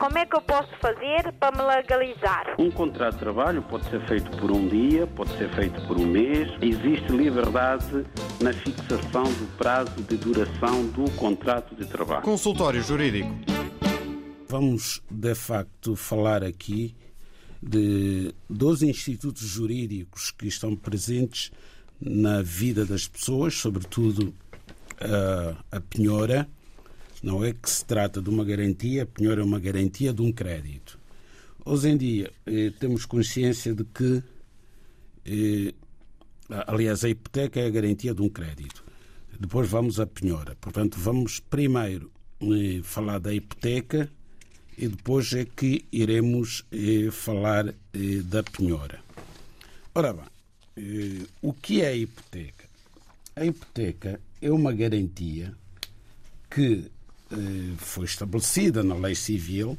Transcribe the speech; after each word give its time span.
como 0.00 0.16
é 0.16 0.24
que 0.24 0.34
eu 0.34 0.40
posso 0.40 0.70
fazer 0.80 1.30
para 1.38 1.54
me 1.54 1.62
legalizar? 1.62 2.54
Um 2.58 2.70
contrato 2.70 3.12
de 3.12 3.20
trabalho 3.20 3.62
pode 3.62 3.84
ser 3.90 4.00
feito 4.08 4.30
por 4.38 4.50
um 4.50 4.66
dia, 4.66 5.06
pode 5.06 5.30
ser 5.36 5.50
feito 5.50 5.78
por 5.86 5.98
um 5.98 6.06
mês. 6.06 6.48
Existe 6.62 7.12
liberdade 7.12 8.06
na 8.40 8.50
fixação 8.50 9.24
do 9.24 9.56
prazo 9.58 10.02
de 10.02 10.16
duração 10.16 10.86
do 10.86 11.08
contrato 11.12 11.74
de 11.74 11.86
trabalho. 11.86 12.22
Consultório 12.22 12.82
Jurídico. 12.82 13.28
Vamos, 14.48 15.02
de 15.10 15.34
facto, 15.34 15.94
falar 15.94 16.42
aqui 16.42 16.96
de 17.62 18.34
dois 18.48 18.82
institutos 18.82 19.42
jurídicos 19.42 20.30
que 20.30 20.48
estão 20.48 20.74
presentes 20.74 21.52
na 22.00 22.40
vida 22.40 22.86
das 22.86 23.06
pessoas, 23.06 23.54
sobretudo 23.54 24.34
a, 24.98 25.76
a 25.76 25.80
penhora. 25.82 26.48
Não 27.22 27.44
é 27.44 27.52
que 27.52 27.68
se 27.68 27.84
trata 27.84 28.22
de 28.22 28.30
uma 28.30 28.44
garantia, 28.44 29.02
a 29.02 29.06
penhora 29.06 29.42
é 29.42 29.44
uma 29.44 29.60
garantia 29.60 30.12
de 30.12 30.22
um 30.22 30.32
crédito. 30.32 30.98
Hoje 31.64 31.90
em 31.90 31.96
dia 31.96 32.32
eh, 32.46 32.72
temos 32.80 33.04
consciência 33.04 33.74
de 33.74 33.84
que, 33.84 34.22
eh, 35.26 35.74
aliás, 36.66 37.04
a 37.04 37.10
hipoteca 37.10 37.60
é 37.60 37.66
a 37.66 37.70
garantia 37.70 38.14
de 38.14 38.22
um 38.22 38.28
crédito. 38.28 38.82
Depois 39.38 39.68
vamos 39.68 40.00
à 40.00 40.06
penhora. 40.06 40.56
Portanto, 40.60 40.98
vamos 40.98 41.40
primeiro 41.40 42.10
eh, 42.40 42.80
falar 42.82 43.18
da 43.18 43.34
hipoteca 43.34 44.10
e 44.78 44.88
depois 44.88 45.30
é 45.34 45.44
que 45.44 45.84
iremos 45.92 46.64
eh, 46.72 47.10
falar 47.10 47.68
eh, 47.68 48.22
da 48.24 48.42
penhora. 48.42 49.02
Ora 49.94 50.14
bem, 50.14 50.24
eh, 50.78 51.26
o 51.42 51.52
que 51.52 51.82
é 51.82 51.88
a 51.88 51.94
hipoteca? 51.94 52.64
A 53.36 53.44
hipoteca 53.44 54.18
é 54.40 54.50
uma 54.50 54.72
garantia 54.72 55.54
que 56.48 56.90
foi 57.78 58.04
estabelecida 58.04 58.82
na 58.82 58.94
lei 58.94 59.14
civil 59.14 59.78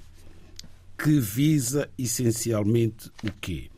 que 1.01 1.19
visa 1.19 1.89
essencialmente 1.97 3.09
o 3.23 3.31
quê? 3.41 3.69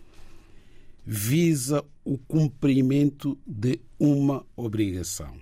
Visa 1.05 1.83
o 2.03 2.17
cumprimento 2.17 3.37
de 3.47 3.79
uma 3.97 4.45
obrigação. 4.57 5.37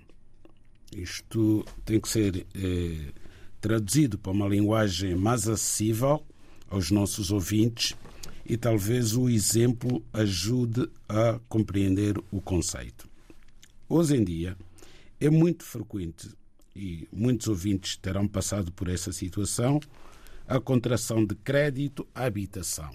Isto 0.94 1.64
tem 1.84 1.98
que 1.98 2.08
ser 2.08 2.46
eh, 2.54 3.12
traduzido 3.60 4.16
para 4.16 4.30
uma 4.30 4.46
linguagem 4.46 5.16
mais 5.16 5.48
acessível 5.48 6.24
aos 6.68 6.90
nossos 6.90 7.32
ouvintes 7.32 7.96
e 8.46 8.56
talvez 8.56 9.16
o 9.16 9.28
exemplo 9.28 10.04
ajude 10.12 10.88
a 11.08 11.40
compreender 11.48 12.16
o 12.30 12.40
conceito. 12.40 13.08
Hoje 13.88 14.16
em 14.16 14.22
dia 14.24 14.56
é 15.18 15.30
muito 15.30 15.64
frequente 15.64 16.28
e 16.74 17.08
muitos 17.12 17.48
ouvintes 17.48 17.96
terão 17.96 18.26
passado 18.26 18.72
por 18.72 18.88
essa 18.88 19.12
situação 19.12 19.80
a 20.46 20.60
contração 20.60 21.24
de 21.24 21.34
crédito 21.34 22.06
à 22.14 22.24
habitação. 22.24 22.92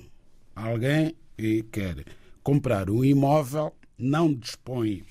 Alguém 0.55 1.15
quer 1.71 2.03
comprar 2.43 2.89
um 2.89 3.03
imóvel, 3.03 3.75
não 3.97 4.33
dispõe 4.33 5.03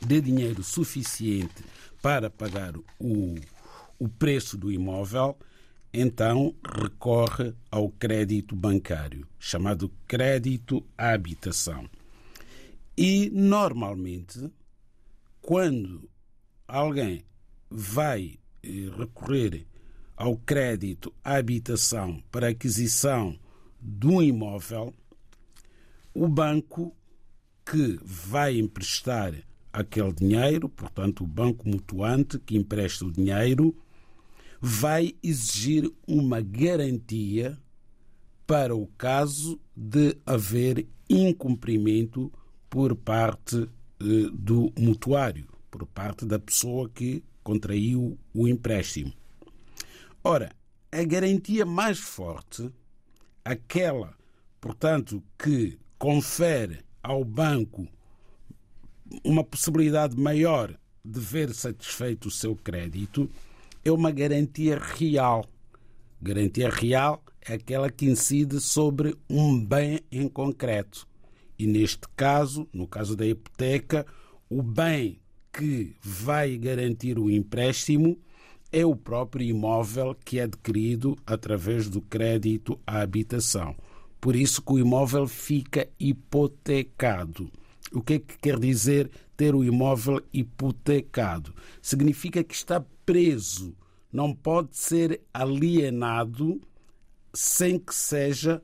de 0.00 0.20
dinheiro 0.20 0.62
suficiente 0.62 1.64
para 2.00 2.30
pagar 2.30 2.74
o 2.98 3.34
o 3.98 4.08
preço 4.08 4.56
do 4.56 4.70
imóvel, 4.70 5.36
então 5.92 6.54
recorre 6.64 7.52
ao 7.70 7.90
crédito 7.90 8.54
bancário, 8.54 9.26
chamado 9.38 9.90
crédito 10.06 10.84
à 10.96 11.12
habitação. 11.12 11.88
E, 12.96 13.30
normalmente, 13.30 14.50
quando 15.42 16.08
alguém 16.66 17.24
vai 17.70 18.38
eh, 18.62 18.90
recorrer 18.96 19.66
ao 20.16 20.36
crédito 20.36 21.12
à 21.22 21.36
habitação 21.36 22.22
para 22.30 22.48
aquisição 22.48 23.38
de 23.80 24.06
um 24.06 24.20
imóvel, 24.20 24.92
o 26.12 26.26
banco 26.26 26.94
que 27.64 27.98
vai 28.02 28.58
emprestar 28.58 29.34
aquele 29.72 30.12
dinheiro, 30.12 30.68
portanto, 30.68 31.22
o 31.22 31.26
banco 31.26 31.68
mutuante 31.68 32.38
que 32.38 32.56
empresta 32.56 33.04
o 33.04 33.12
dinheiro, 33.12 33.76
vai 34.60 35.14
exigir 35.22 35.88
uma 36.06 36.40
garantia 36.40 37.56
para 38.46 38.74
o 38.74 38.86
caso 38.98 39.60
de 39.76 40.16
haver 40.26 40.88
incumprimento 41.08 42.32
por 42.68 42.96
parte 42.96 43.68
eh, 44.00 44.30
do 44.32 44.72
mutuário, 44.76 45.46
por 45.70 45.86
parte 45.86 46.26
da 46.26 46.38
pessoa 46.38 46.88
que 46.88 47.22
contraiu 47.48 48.18
o 48.34 48.46
empréstimo. 48.46 49.10
Ora, 50.22 50.52
a 50.92 51.02
garantia 51.02 51.64
mais 51.64 51.98
forte, 51.98 52.70
aquela, 53.42 54.14
portanto, 54.60 55.22
que 55.38 55.78
confere 55.98 56.80
ao 57.02 57.24
banco 57.24 57.88
uma 59.24 59.42
possibilidade 59.42 60.14
maior 60.14 60.78
de 61.02 61.18
ver 61.18 61.54
satisfeito 61.54 62.28
o 62.28 62.30
seu 62.30 62.54
crédito, 62.54 63.30
é 63.82 63.90
uma 63.90 64.10
garantia 64.10 64.78
real. 64.78 65.46
Garantia 66.20 66.68
real 66.68 67.24
é 67.40 67.54
aquela 67.54 67.90
que 67.90 68.04
incide 68.04 68.60
sobre 68.60 69.16
um 69.26 69.58
bem 69.58 70.00
em 70.12 70.28
concreto. 70.28 71.08
E 71.58 71.66
neste 71.66 72.06
caso, 72.14 72.68
no 72.74 72.86
caso 72.86 73.16
da 73.16 73.26
hipoteca, 73.26 74.04
o 74.50 74.62
bem 74.62 75.18
que 75.52 75.96
vai 76.02 76.56
garantir 76.56 77.18
o 77.18 77.30
empréstimo 77.30 78.18
é 78.70 78.84
o 78.84 78.94
próprio 78.94 79.46
imóvel 79.46 80.14
que 80.24 80.38
é 80.38 80.42
adquirido 80.42 81.16
através 81.26 81.88
do 81.88 82.00
crédito 82.00 82.78
à 82.86 83.00
habitação. 83.00 83.74
Por 84.20 84.36
isso 84.36 84.60
que 84.62 84.72
o 84.72 84.78
imóvel 84.78 85.26
fica 85.26 85.88
hipotecado. 85.98 87.50
O 87.92 88.02
que 88.02 88.14
é 88.14 88.18
que 88.18 88.38
quer 88.38 88.58
dizer 88.58 89.10
ter 89.36 89.54
o 89.54 89.64
imóvel 89.64 90.20
hipotecado? 90.32 91.54
Significa 91.80 92.44
que 92.44 92.54
está 92.54 92.84
preso, 93.06 93.74
não 94.12 94.34
pode 94.34 94.76
ser 94.76 95.22
alienado 95.32 96.60
sem 97.32 97.78
que 97.78 97.94
seja 97.94 98.62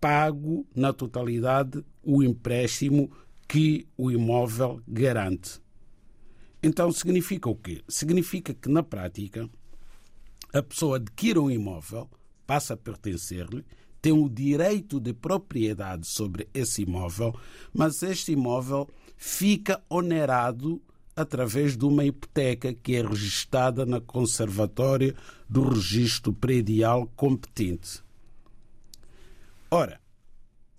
pago 0.00 0.66
na 0.74 0.92
totalidade 0.92 1.84
o 2.02 2.22
empréstimo 2.22 3.10
que 3.46 3.86
o 3.98 4.10
imóvel 4.10 4.80
garante. 4.88 5.60
Então 6.62 6.92
significa 6.92 7.48
o 7.48 7.54
quê? 7.54 7.82
Significa 7.88 8.52
que 8.52 8.68
na 8.68 8.82
prática 8.82 9.48
a 10.52 10.62
pessoa 10.62 10.96
adquire 10.96 11.38
um 11.38 11.50
imóvel, 11.50 12.08
passa 12.46 12.74
a 12.74 12.76
pertencer-lhe, 12.76 13.64
tem 14.02 14.12
o 14.12 14.28
direito 14.28 14.98
de 14.98 15.12
propriedade 15.12 16.06
sobre 16.06 16.48
esse 16.52 16.82
imóvel, 16.82 17.34
mas 17.72 18.02
este 18.02 18.32
imóvel 18.32 18.88
fica 19.16 19.82
onerado 19.88 20.82
através 21.14 21.76
de 21.76 21.84
uma 21.84 22.04
hipoteca 22.04 22.72
que 22.72 22.96
é 22.96 23.06
registada 23.06 23.84
na 23.84 24.00
Conservatória 24.00 25.14
do 25.48 25.68
Registro 25.68 26.32
Predial 26.32 27.06
competente. 27.14 28.02
Ora, 29.70 30.00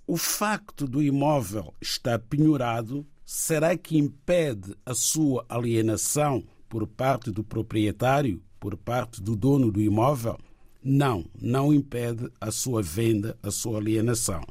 o 0.07 0.17
facto 0.17 0.87
do 0.87 1.01
imóvel 1.01 1.73
estar 1.79 2.19
penhorado 2.19 3.05
será 3.31 3.77
que 3.77 3.97
impede 3.97 4.75
a 4.85 4.93
sua 4.93 5.45
alienação 5.47 6.43
por 6.67 6.85
parte 6.85 7.31
do 7.31 7.45
proprietário, 7.45 8.43
por 8.59 8.75
parte 8.75 9.21
do 9.21 9.37
dono 9.37 9.71
do 9.71 9.79
imóvel? 9.79 10.37
Não, 10.83 11.23
não 11.41 11.73
impede 11.73 12.29
a 12.41 12.51
sua 12.51 12.83
venda, 12.83 13.37
a 13.41 13.49
sua 13.49 13.79
alienação. 13.79 14.41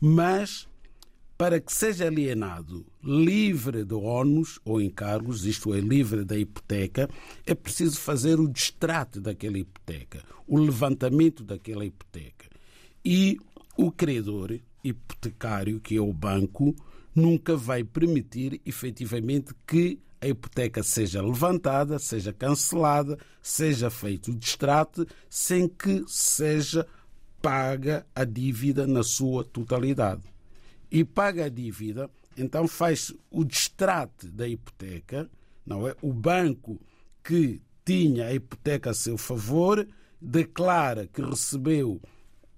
Mas 0.00 0.66
para 1.36 1.60
que 1.60 1.74
seja 1.74 2.06
alienado 2.06 2.86
livre 3.04 3.84
de 3.84 3.92
ônus 3.92 4.58
ou 4.64 4.80
encargos, 4.80 5.44
isto 5.44 5.74
é, 5.74 5.80
livre 5.80 6.24
da 6.24 6.38
hipoteca, 6.38 7.10
é 7.44 7.54
preciso 7.54 8.00
fazer 8.00 8.40
o 8.40 8.48
distrato 8.48 9.20
daquela 9.20 9.58
hipoteca, 9.58 10.24
o 10.48 10.58
levantamento 10.58 11.44
daquela 11.44 11.84
hipoteca. 11.84 12.48
E 13.04 13.38
o 13.76 13.92
credor 13.92 14.58
hipotecário, 14.82 15.80
que 15.80 15.98
é 15.98 16.00
o 16.00 16.14
banco, 16.14 16.74
nunca 17.14 17.56
vai 17.56 17.84
permitir 17.84 18.60
efetivamente 18.64 19.54
que 19.66 19.98
a 20.20 20.28
hipoteca 20.28 20.82
seja 20.82 21.20
levantada, 21.20 21.98
seja 21.98 22.32
cancelada, 22.32 23.18
seja 23.42 23.90
feito 23.90 24.30
o 24.30 24.36
distrato, 24.36 25.06
sem 25.28 25.68
que 25.68 26.04
seja 26.06 26.86
paga 27.40 28.06
a 28.14 28.24
dívida 28.24 28.86
na 28.86 29.02
sua 29.02 29.44
totalidade 29.44 30.22
e 30.92 31.04
paga 31.04 31.46
a 31.46 31.48
dívida, 31.48 32.08
então 32.36 32.68
faz 32.68 33.12
o 33.30 33.44
distrate 33.44 34.28
da 34.28 34.46
hipoteca, 34.46 35.28
não 35.66 35.88
é? 35.88 35.96
O 36.02 36.12
banco 36.12 36.78
que 37.24 37.60
tinha 37.84 38.26
a 38.26 38.34
hipoteca 38.34 38.90
a 38.90 38.94
seu 38.94 39.18
favor 39.18 39.86
declara 40.20 41.06
que 41.06 41.22
recebeu 41.22 42.00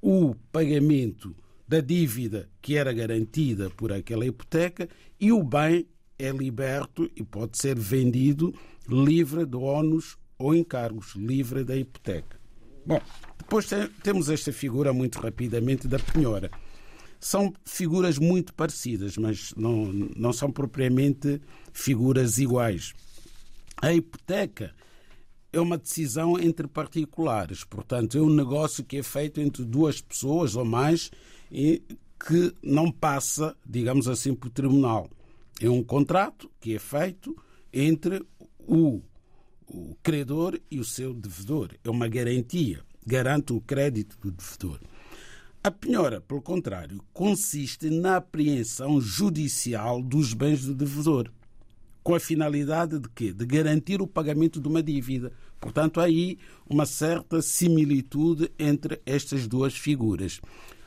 o 0.03 0.35
pagamento 0.53 1.35
da 1.67 1.81
dívida 1.81 2.49
que 2.61 2.77
era 2.77 2.93
garantida 2.93 3.71
por 3.71 3.93
aquela 3.93 4.27
hipoteca 4.27 4.89
e 5.21 5.33
o 5.33 5.43
bem 5.43 5.87
é 6.19 6.31
liberto 6.31 7.11
e 7.17 7.23
pode 7.23 7.59
ser 7.59 7.79
vendido 7.79 8.55
livre 8.89 9.45
de 9.47 9.57
ônus 9.57 10.17
ou 10.39 10.55
encargos, 10.55 11.15
livre 11.15 11.65
da 11.65 11.77
hipoteca. 11.77 12.39
Bom, 12.87 13.01
depois 13.39 13.69
temos 14.03 14.29
esta 14.29 14.53
figura 14.53 14.93
muito 14.93 15.19
rapidamente 15.19 15.89
da 15.89 15.99
penhora. 15.99 16.51
São 17.19 17.55
figuras 17.65 18.19
muito 18.19 18.53
parecidas, 18.53 19.17
mas 19.17 19.55
não, 19.57 19.87
não 20.17 20.33
são 20.33 20.51
propriamente 20.51 21.41
figuras 21.73 22.39
iguais. 22.39 22.93
A 23.81 23.93
hipoteca 23.95 24.75
é 25.55 25.61
uma 25.61 25.79
decisão 25.79 26.39
entre 26.39 26.67
particulares, 26.67 27.65
portanto, 27.65 28.19
é 28.19 28.21
um 28.21 28.29
negócio 28.29 28.85
que 28.85 28.97
é 28.97 29.03
feito 29.03 29.41
entre 29.41 29.65
duas 29.65 30.01
pessoas 30.01 30.57
ou 30.57 30.65
mais 30.65 31.11
e 31.51 31.83
que 32.19 32.53
não 32.63 32.91
passa, 32.91 33.57
digamos 33.65 34.09
assim, 34.09 34.35
por 34.35 34.51
tribunal. 34.51 35.09
É 35.61 35.69
um 35.69 35.83
contrato 35.83 36.51
que 36.61 36.75
é 36.75 36.79
feito 36.79 37.37
entre 37.73 38.25
o, 38.59 39.01
o 39.67 39.95
credor 40.03 40.59
e 40.71 40.81
o 40.81 40.85
seu 40.85 41.15
devedor. 41.15 41.71
É 41.85 41.91
uma 41.91 42.09
garantia, 42.09 42.83
garante 43.07 43.53
o 43.53 43.61
crédito 43.61 44.19
do 44.21 44.33
devedor. 44.33 44.81
A 45.63 45.71
penhora, 45.71 46.21
pelo 46.21 46.43
contrário, 46.43 47.03
consiste 47.13 47.89
na 47.89 48.17
apreensão 48.17 49.01
judicial 49.01 50.03
dos 50.03 50.35
bens 50.35 50.65
do 50.65 50.75
devedor, 50.75 51.31
com 52.05 52.15
a 52.15 52.21
finalidade 52.21 53.01
de 53.01 53.09
quê? 53.09 53.33
De 53.33 53.47
garantir 53.47 54.03
o 54.03 54.07
pagamento 54.07 54.61
de 54.61 54.69
uma 54.69 54.83
dívida. 54.83 55.33
Portanto, 55.59 56.01
há 56.01 56.05
aí 56.05 56.39
uma 56.69 56.85
certa 56.85 57.41
similitude 57.41 58.53
entre 58.59 59.01
estas 59.07 59.49
duas 59.49 59.75
figuras. 59.75 60.39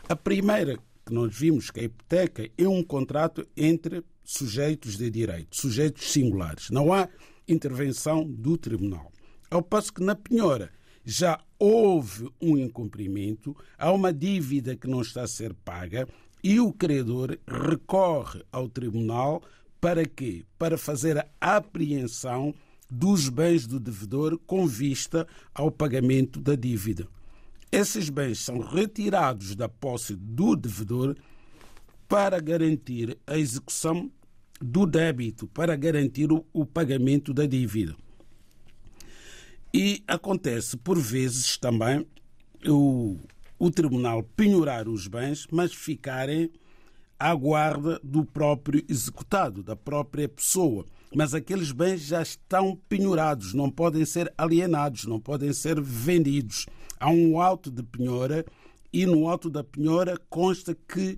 A 0.08 0.16
primeira 0.16 0.78
que 1.04 1.14
nós 1.14 1.36
vimos 1.36 1.72
que 1.72 1.80
a 1.80 1.84
hipoteca 1.84 2.48
é 2.56 2.68
um 2.68 2.84
contrato 2.84 3.48
entre 3.58 4.04
sujeitos 4.24 4.96
de 4.96 5.10
direito, 5.10 5.56
sujeitos 5.56 6.12
singulares. 6.12 6.70
Não 6.70 6.94
há 6.94 7.10
intervenção 7.48 8.24
do 8.24 8.56
tribunal. 8.56 9.12
Ao 9.50 9.64
passo 9.64 9.92
que 9.92 10.04
na 10.04 10.16
penhora 10.16 10.70
já 11.04 11.40
houve 11.58 12.30
um 12.40 12.58
incumprimento, 12.58 13.56
há 13.78 13.92
uma 13.92 14.14
dívida 14.14 14.76
que 14.76 14.88
não 14.88 15.02
está 15.02 15.24
a 15.24 15.28
ser 15.28 15.54
paga 15.54 16.08
e 16.44 16.60
o 16.60 16.72
credor 16.72 17.38
recorre 17.48 18.44
ao 18.52 18.70
tribunal 18.70 19.42
para 19.80 20.06
quê? 20.06 20.46
Para 20.58 20.78
fazer 20.78 21.18
a 21.40 21.56
apreensão 21.58 22.54
dos 22.90 23.30
bens 23.30 23.68
do 23.68 23.80
devedor 23.80 24.40
com 24.46 24.66
vista 24.66 25.28
ao 25.54 25.70
pagamento 25.70 26.40
da 26.40 26.56
dívida. 26.56 27.08
Esses 27.72 28.10
bens 28.10 28.40
são 28.40 28.60
retirados 28.60 29.56
da 29.56 29.68
posse 29.68 30.16
do 30.16 30.56
devedor 30.56 31.16
para 32.08 32.40
garantir 32.40 33.18
a 33.28 33.38
execução 33.38 34.10
do 34.62 34.86
débito, 34.86 35.48
para 35.48 35.76
garantir 35.76 36.30
o, 36.32 36.66
pagamento 36.66 37.34
da 37.34 37.46
dívida. 37.46 37.96
E 39.74 40.04
acontece, 40.08 40.78
por 40.78 40.98
vezes, 40.98 41.58
também 41.58 42.08
o, 42.66 43.18
o 43.60 43.70
tribunal 43.70 44.24
penhorar 44.24 44.88
os 44.88 45.08
bens, 45.08 45.46
mas 45.52 45.74
ficarem 45.74 46.50
à 47.20 47.34
guarda 47.34 48.00
do 48.04 48.26
próprio 48.26 48.84
executado, 48.88 49.64
da 49.64 49.76
própria 49.76 50.28
pessoa. 50.28 50.86
Mas 51.16 51.34
aqueles 51.34 51.72
bens 51.72 52.02
já 52.02 52.22
estão 52.22 52.80
penhorados, 52.88 53.54
não 53.54 53.70
podem 53.70 54.06
ser 54.06 54.32
alienados, 54.38 55.06
não 55.06 55.20
podem 55.20 55.54
ser 55.54 55.80
vendidos. 55.82 56.66
Há 57.00 57.10
um 57.10 57.40
auto 57.40 57.72
de 57.72 57.84
penhora 57.84 58.46
e 58.92 59.06
no 59.06 59.28
auto 59.28 59.50
da 59.50 59.64
penhora 59.64 60.18
consta 60.30 60.76
que 60.76 61.18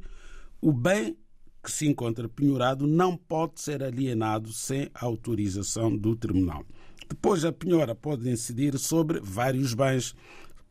o 0.62 0.72
bem 0.72 1.18
que 1.64 1.72
se 1.72 1.88
encontra 1.88 2.28
penhorado 2.30 2.88
não 2.88 3.18
pode 3.18 3.60
ser 3.60 3.84
alienado 3.84 4.52
sem 4.54 4.90
autorização 4.94 5.96
do 5.96 6.16
tribunal. 6.16 6.66
Depois, 7.08 7.44
a 7.44 7.52
penhora 7.52 7.96
pode 7.96 8.30
incidir 8.30 8.78
sobre 8.78 9.20
vários 9.20 9.74
bens, 9.74 10.16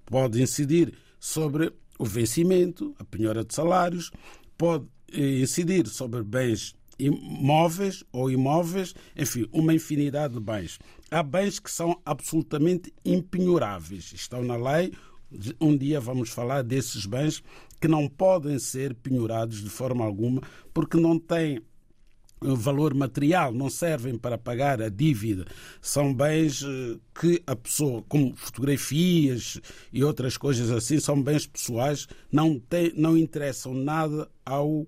pode 0.06 0.40
incidir 0.40 0.94
sobre 1.19 1.72
o 1.98 2.04
vencimento, 2.04 2.94
a 2.98 3.04
penhora 3.04 3.44
de 3.44 3.52
salários, 3.52 4.10
pode 4.58 4.87
eh, 5.12 5.40
incidir 5.40 5.87
sobre 5.87 6.22
bens 6.22 6.75
imóveis 6.99 8.02
ou 8.12 8.31
imóveis, 8.31 8.93
enfim, 9.16 9.49
uma 9.52 9.72
infinidade 9.72 10.34
de 10.34 10.40
bens. 10.40 10.78
Há 11.10 11.22
bens 11.22 11.58
que 11.60 11.70
são 11.70 11.99
absolutamente 12.05 12.93
impenhoráveis, 13.05 14.12
estão 14.12 14.43
na 14.43 14.56
lei. 14.56 14.93
Um 15.60 15.76
dia 15.76 16.00
vamos 16.00 16.31
falar 16.31 16.62
desses 16.62 17.06
bens 17.06 17.43
que 17.81 17.87
não 17.87 18.08
podem 18.08 18.58
ser 18.58 18.94
penhorados 18.94 19.62
de 19.62 19.70
forma 19.70 20.05
alguma, 20.05 20.43
porque 20.75 20.99
não 20.99 21.19
têm 21.19 21.62
valor 22.40 22.94
material, 22.94 23.52
não 23.52 23.69
servem 23.69 24.17
para 24.17 24.38
pagar 24.38 24.81
a 24.81 24.88
dívida. 24.88 25.46
São 25.81 26.14
bens 26.14 26.62
eh, 26.62 26.96
que 27.19 27.43
a 27.46 27.56
pessoa, 27.56 28.02
como 28.08 28.35
fotografias 28.37 29.61
e 29.93 30.05
outras 30.05 30.37
coisas 30.37 30.70
assim, 30.70 31.00
são 31.00 31.20
bens 31.20 31.46
pessoais, 31.46 32.06
não, 32.31 32.58
tem, 32.58 32.93
não 32.96 33.17
interessam 33.17 33.75
nada 33.75 34.29
ao, 34.44 34.87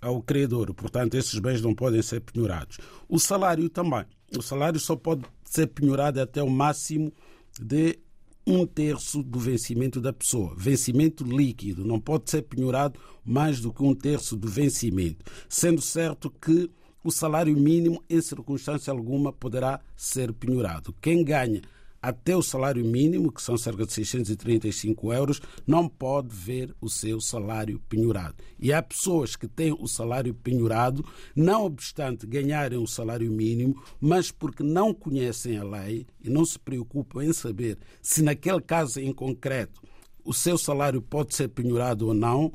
ao 0.00 0.22
credor. 0.22 0.72
Portanto, 0.74 1.14
esses 1.14 1.38
bens 1.38 1.60
não 1.60 1.74
podem 1.74 2.02
ser 2.02 2.20
penhorados. 2.20 2.78
O 3.08 3.18
salário 3.18 3.68
também. 3.68 4.04
O 4.36 4.42
salário 4.42 4.78
só 4.78 4.96
pode 4.96 5.24
ser 5.44 5.66
penhorado 5.68 6.20
até 6.20 6.42
o 6.42 6.50
máximo 6.50 7.12
de 7.60 7.98
um 8.46 8.66
terço 8.66 9.22
do 9.22 9.38
vencimento 9.38 10.00
da 10.00 10.12
pessoa. 10.12 10.54
Vencimento 10.56 11.22
líquido. 11.22 11.84
Não 11.84 12.00
pode 12.00 12.30
ser 12.30 12.42
penhorado 12.42 12.98
mais 13.24 13.60
do 13.60 13.72
que 13.72 13.82
um 13.82 13.94
terço 13.94 14.36
do 14.36 14.48
vencimento. 14.48 15.24
Sendo 15.48 15.82
certo 15.82 16.30
que 16.30 16.70
o 17.02 17.10
salário 17.10 17.56
mínimo, 17.56 18.02
em 18.08 18.20
circunstância 18.20 18.92
alguma, 18.92 19.32
poderá 19.32 19.80
ser 19.96 20.32
penhorado. 20.32 20.94
Quem 21.00 21.24
ganha 21.24 21.62
até 22.00 22.36
o 22.36 22.42
salário 22.42 22.84
mínimo, 22.84 23.32
que 23.32 23.42
são 23.42 23.56
cerca 23.56 23.84
de 23.84 23.92
635 23.92 25.12
euros, 25.12 25.40
não 25.66 25.88
pode 25.88 26.34
ver 26.34 26.74
o 26.80 26.88
seu 26.88 27.20
salário 27.20 27.80
penhorado. 27.88 28.36
E 28.58 28.72
há 28.72 28.82
pessoas 28.82 29.34
que 29.36 29.48
têm 29.48 29.72
o 29.72 29.86
salário 29.86 30.32
penhorado, 30.32 31.04
não 31.34 31.64
obstante 31.64 32.26
ganharem 32.26 32.78
o 32.78 32.86
salário 32.86 33.30
mínimo, 33.30 33.82
mas 34.00 34.30
porque 34.30 34.62
não 34.62 34.94
conhecem 34.94 35.58
a 35.58 35.64
lei 35.64 36.06
e 36.22 36.30
não 36.30 36.44
se 36.44 36.58
preocupam 36.58 37.24
em 37.24 37.32
saber 37.32 37.78
se 38.00 38.22
naquele 38.22 38.60
caso 38.60 39.00
em 39.00 39.12
concreto 39.12 39.82
o 40.24 40.32
seu 40.32 40.58
salário 40.58 41.00
pode 41.00 41.34
ser 41.34 41.48
penhorado 41.48 42.06
ou 42.06 42.14
não, 42.14 42.52